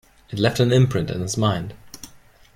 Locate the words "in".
1.11-1.21